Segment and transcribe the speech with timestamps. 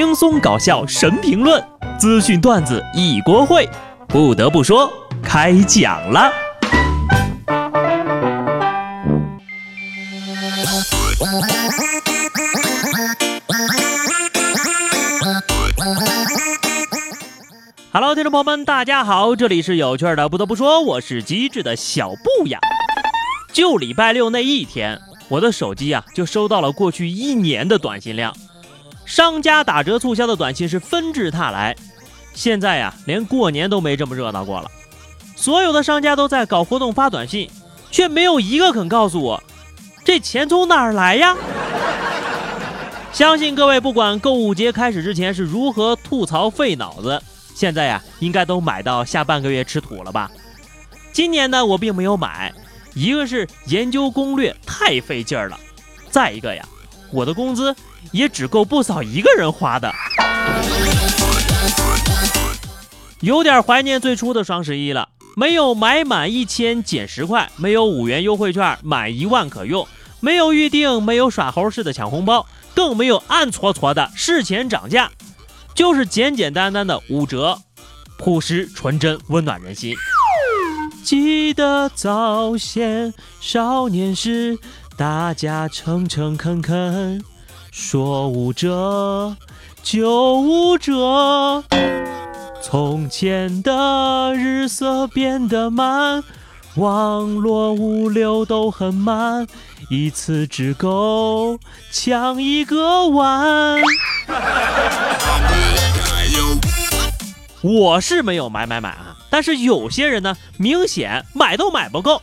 [0.00, 1.62] 轻松搞笑神评论，
[1.98, 3.68] 资讯段子一锅烩。
[4.08, 4.90] 不得不说，
[5.22, 6.32] 开讲了。
[17.92, 20.30] Hello，听众朋友们，大家好，这里是有趣的。
[20.30, 22.58] 不得不说，我是机智的小布呀。
[23.52, 24.98] 就礼拜六那一天，
[25.28, 28.34] 我的手机啊就收到了过去一年的短信量。
[29.10, 31.74] 商家打折促销的短信是纷至沓来，
[32.32, 34.70] 现在呀，连过年都没这么热闹过了。
[35.34, 37.50] 所有的商家都在搞活动发短信，
[37.90, 39.42] 却没有一个肯告诉我
[40.04, 41.36] 这钱从哪儿来呀。
[43.12, 47.20] 相信各位不管购物节开始之前是如何吐槽费脑子，
[47.52, 50.30] 现在呀，应该都买到下半个月吃土了吧？
[51.12, 52.54] 今年呢，我并没有买，
[52.94, 55.58] 一个是研究攻略太费劲儿了，
[56.10, 56.64] 再一个呀。
[57.12, 57.74] 我的工资
[58.12, 59.92] 也只够不嫂一个人花的，
[63.20, 65.08] 有点怀念最初的双十一了。
[65.36, 69.86] 没有买满一千减十块，没有五元优惠券满一万可用，
[70.18, 75.10] 没有预定，没有耍猴式的抢红包，更没有暗搓搓的事前涨价，
[75.74, 77.58] 就是简简单单的五折，
[78.18, 79.94] 朴实纯真，温暖人心。
[81.04, 84.58] 记得早先少年时。
[84.96, 87.24] 大家诚诚恳恳
[87.70, 89.36] 说五折
[89.82, 91.62] 就五折，
[92.60, 96.22] 从前的日色变得慢，
[96.74, 99.46] 网络物流都很慢，
[99.88, 101.58] 一次只够
[101.92, 103.80] 抢一个碗。
[107.62, 112.20] 我是没有买买买啊，但是有些人呢，明显买都买不够。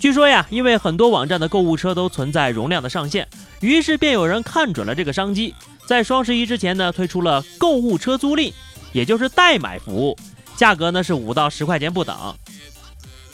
[0.00, 3.26] 据说呀，因为很多网站的购物车都存在容量的上限，
[3.60, 5.54] 于是便有人看准了这个商机，
[5.86, 8.52] 在双十一之前呢，推出了购物车租赁，
[8.92, 10.16] 也就是代买服务，
[10.56, 12.16] 价格呢是五到十块钱不等。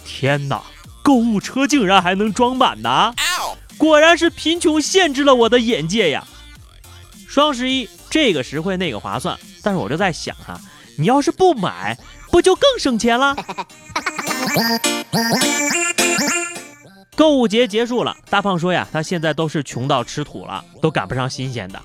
[0.07, 0.63] 天哪，
[1.03, 3.15] 购物车竟然还能装满呢！
[3.77, 6.27] 果然是贫穷限制了我的眼界呀！
[7.29, 10.59] 双十一这个实惠那个划算，但是我就在想哈，
[10.97, 11.99] 你要是不买，
[12.31, 13.37] 不就更省钱了？
[17.17, 21.81] 购物节结束了，大胖说呀，他现在都是穷到吃土了，都赶不上新鲜的。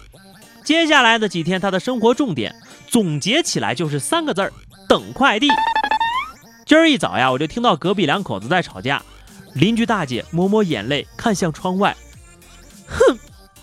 [0.63, 2.56] 接下来的几天，他的生活重点
[2.88, 4.51] 总结起来就是三个字儿：
[4.88, 5.47] 等快递。
[6.66, 9.01] 今儿一早呀，我就听到隔壁两口子在吵架，
[9.53, 11.96] 邻居大姐抹抹眼泪，看向窗外，
[12.88, 13.17] 哼，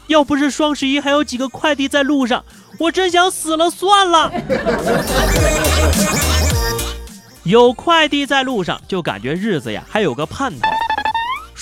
[0.07, 2.45] 要不是双十一还有几个快递在路上，
[2.79, 4.33] 我真想死了算了。
[7.43, 10.69] 有快递在路上，就感觉日子呀还有个盼头。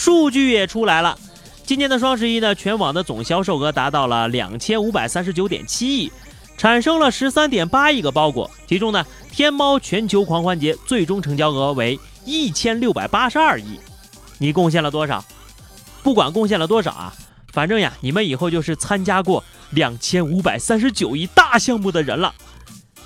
[0.04, 1.18] 数据也出来了，
[1.64, 6.12] 今年的双十一呢，全网的总销售额达到了两千五百三十九点七亿，
[6.58, 8.50] 产生了十三点八亿个包裹。
[8.68, 13.80] 其中呢，天猫全球狂欢节最终成交额为一千六百八十二亿。
[14.36, 15.24] 你贡献了多少？
[16.02, 17.14] 不管贡献了多少啊，
[17.54, 22.34] 反正呀，你们以后就是参加过两千五百三十九亿大项目的人了。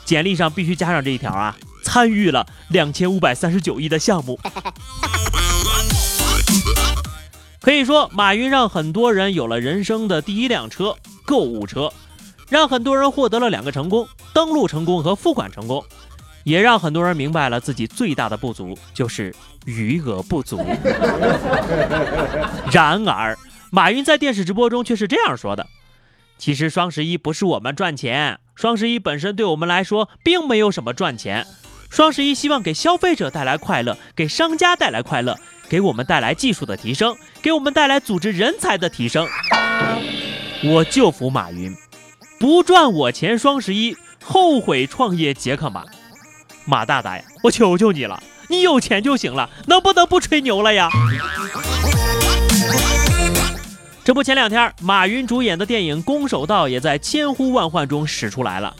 [0.04, 4.36] 简历上必须加上这一条啊，参与了两千五百三十九亿的项目。
[7.60, 10.94] 可以说，马云让很多人有了人生的第一辆车——
[11.26, 11.92] 购物车，
[12.48, 15.84] 让很多人获得了两个成功：登录成功和付款成功，
[16.44, 19.34] 也让很多人明白了自己最大的不足就是
[19.66, 20.64] 余额不足。
[22.72, 23.36] 然而，
[23.70, 25.66] 马云在电视直播中却是这样说的
[26.38, 31.44] ：“其实双十一不是我们赚钱，双十一本身对我们来说并没有什么赚钱。
[31.90, 35.36] 双十一希望给消费者带来快乐，给商家带来快乐。”
[35.68, 39.28] 给我们带来技术的提升，给我们带来组织人才的提升。
[40.64, 41.76] 我就服马云，
[42.40, 45.84] 不赚我钱双十一，后悔创业杰克马。
[46.64, 50.88] 马大大呀，我求求你了，你有钱就行了，能不能不吹牛了呀？
[54.04, 58.74] 这不，前两天马云主演的电影《攻守道》也在千呼万唤中使出来了。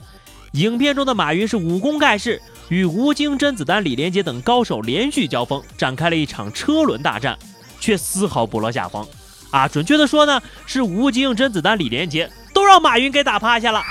[0.53, 2.41] 影片中的马云是武功盖世。
[2.69, 7.39] 与吴京、甄子丹、李连杰等高手连续交锋，展开了一场车轮大战，
[7.81, 9.07] 却丝毫不落下风。
[9.51, 13.83] 啊，准确的说呢，是吴京、甄子丹、李连杰都让马云给打趴下了。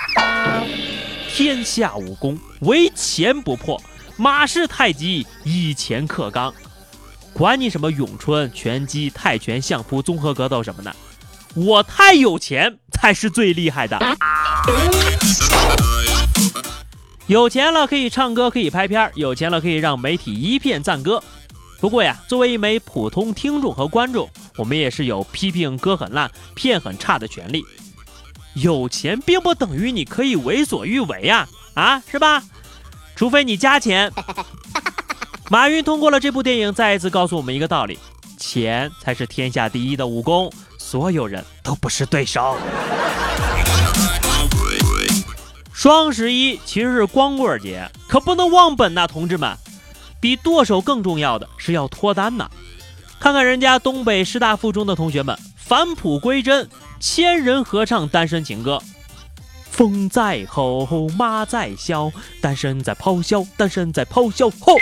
[1.30, 3.82] 天下武功，唯钱不破。
[4.16, 6.54] 马氏太极，以钱克刚。
[7.34, 10.96] 管你什么咏春、拳击、泰拳、相扑、综合格斗什么的，
[11.54, 14.00] 我太有钱才是最厉害的。
[17.28, 21.22] 有钱了可以唱歌，可以拍片儿；有钱了可以让媒体一片赞歌。
[21.82, 27.66] 不过呀，作为一枚普通听众和观众，我们也是有批评歌很烂、片很差的权利。
[28.54, 32.42] 有钱并不等于你可以为所欲为呀，啊，是吧？
[33.16, 34.10] 除非你加钱。
[35.52, 38.00] 马云通过了这部电影，再一次告诉我们一个道理：
[38.40, 40.50] 钱才是天下第一的武功，
[40.80, 42.58] 所有人都不是对手。
[45.78, 49.56] 双十一其实是光棍节，可不能忘本呐，同志们！
[50.20, 52.50] 比剁手更重要的是要脱单呐。
[53.20, 56.68] 看看人家东北师大附中的同学们返璞归真，
[57.00, 58.82] 千人合唱单身情歌。
[59.70, 64.50] 风在吼，马在啸，单身在咆哮，单身在咆哮。
[64.50, 64.74] 吼！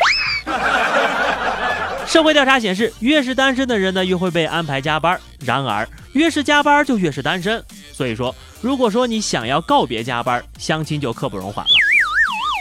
[2.07, 5.19] 社会调查显示，越是单身的人呢，越会被安排加班。
[5.39, 7.63] 然而，越是加班就越是单身。
[7.91, 11.71] 所以说，如果说你想要告别加班，相亲就刻不容缓了。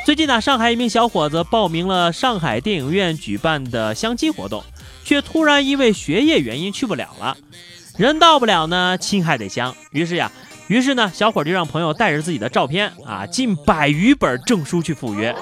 [0.05, 4.65] 最近呢，上海一名小伙子报名了上海电影院举办的相亲活动，
[5.05, 7.37] 却突然因为学业原因去不了了。
[7.97, 9.75] 人到不了呢，亲还得相。
[9.93, 10.31] 于是呀。
[10.67, 15.35] 于是呢，小伙就让朋友带着自己的照片啊，近百余本证书去赴约。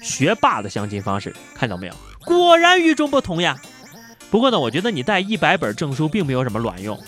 [0.00, 1.94] 学霸的相亲方式看到没有？
[2.26, 3.56] 果然与众不同呀。
[4.30, 7.00] 不过呢，我觉得你带一百本证书并没有什么卵用，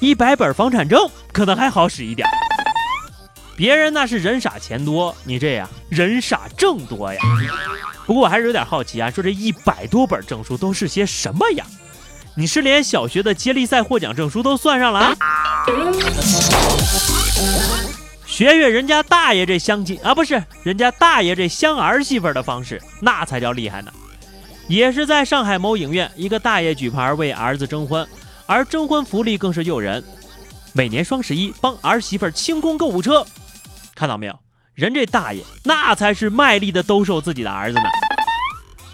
[0.00, 2.26] 一百本房产证可能还好使一点。
[3.54, 7.20] 别人那是人傻钱多，你这样人傻证多呀。
[8.06, 11.64] 不过我还是有点好奇啊，说这一百多本证书都是些什么呀？
[12.34, 15.16] 你是连小学的接力赛获奖证书都算上了啊？
[18.26, 23.92] 学学人家大爷这相亲啊，不是人家大爷这相儿媳妇的方式，那才叫厉害呢。
[24.68, 28.06] 也是在上海某影院，一个大爷举牌为儿子征婚，
[28.46, 30.02] 而征婚福利更是诱人，
[30.72, 33.24] 每年双十一帮儿媳妇清空购物车。
[33.94, 34.38] 看到没有？
[34.74, 37.84] 人这大爷那才是卖力的兜售自己的儿子呢。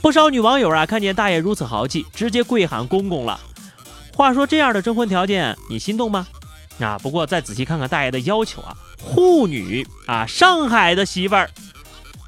[0.01, 3.41] 不少女网友啊，看见大爷如此豪气，直接跪喊公公了。
[4.15, 6.27] 话说这样的征婚条件，你心动吗？
[6.81, 11.51] 啊，不过再仔细看看大爷的要求啊，沪女啊，上海的媳妇儿，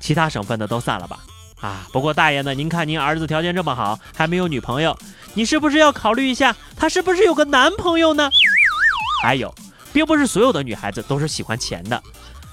[0.01, 1.21] 其他省份的都散了吧。
[1.65, 4.95] 啊，不过大爷呢，您看您儿子条件这么好，还没有女朋友，
[5.33, 8.29] 你是不是要考虑一下，他是不是有个男朋友呢？
[9.23, 9.55] 还有，
[9.91, 12.03] 并不是所有的女孩子都是喜欢钱的，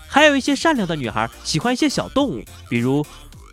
[0.08, 3.06] 还有一些善良的女孩喜欢一些小动物，比如。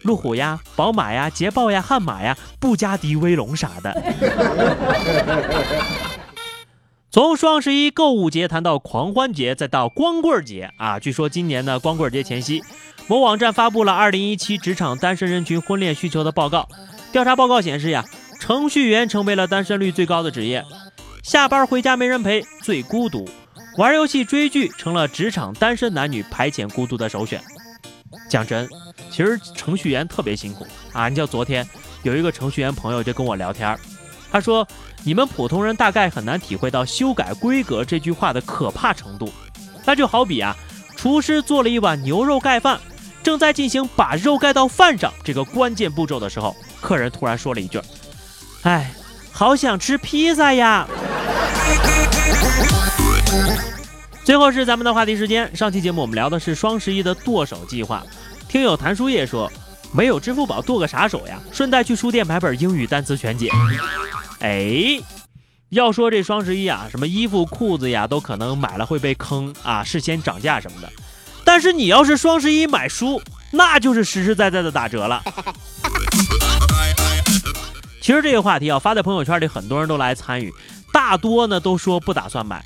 [0.04, 3.92] 路虎呀，宝马呀，捷豹呀，悍马呀，布加迪威龙啥的。
[7.18, 11.00] 从双十一购物节谈到狂欢节，再到光棍节啊！
[11.00, 12.62] 据说今年的光棍节前夕，
[13.08, 16.68] 某网站发布了二零一七职场单身人群婚恋需求的报告。
[17.10, 18.04] 调查报告显示呀，
[18.38, 20.64] 程序员成为了单身率最高的职业，
[21.24, 23.24] 下班回家没人陪，最孤独；
[23.78, 27.42] 玩游戏、追剧成了职场单身男女排遣孤独的首选。
[28.30, 28.68] 讲真。
[29.10, 31.08] 其实程序员特别辛苦啊！
[31.08, 31.68] 你像昨天
[32.04, 33.76] 有一个程序员朋友就跟我聊天儿，
[34.30, 34.66] 他说
[35.04, 39.32] ：“你们普通人大概很难体会到修改规格这句话的可怕程度。
[39.84, 40.54] 那就好比啊，
[40.96, 42.78] 厨师做了一碗牛肉盖饭，
[43.22, 47.80] 正在进行把肉盖到饭上这个关键步骤的时候，客人突然说了一句
[48.64, 48.92] ：‘哎，
[49.32, 50.86] 好想吃披萨呀！’
[54.24, 58.04] 最后是咱们的话题时间，上期节目我们聊的是双十一的剁手计划。
[58.46, 59.50] 听友谭书叶说，
[59.90, 61.40] 没有支付宝剁个啥手呀？
[61.50, 63.50] 顺带去书店买本英语单词全解。
[64.40, 65.00] 哎，
[65.70, 70.88] 要说这双十一啊，什么衣服裤子呀，都可能买了会被坑啊，事先涨价什么的。
[71.44, 73.20] 但是你要是双十一买书，
[73.50, 75.22] 那就是实实在在的打折了。
[78.00, 80.52] 其实这个话题啊，发在朋友圈里，很多人都来参与，
[80.92, 82.64] 大多呢都说不打算买，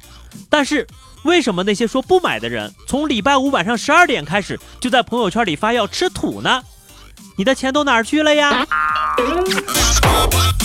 [0.49, 0.87] 但是。
[1.25, 6.61] 为什么那些说不买的人，从礼拜五晚上十二点开始就在朋友圈里发要吃土呢？
[7.37, 8.67] 你的钱都哪儿去了呀？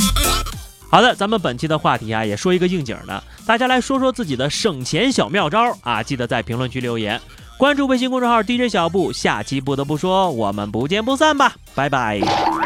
[0.89, 6.01] 好的，咱们本期的话题啊，也说一个应景的，大家来说说自己的省钱小妙招啊！
[6.01, 7.19] 记得在评论区留言，
[7.57, 12.56] 关注微信公众号 DJ 小布，下期不得不说，我们不见不散吧，拜拜。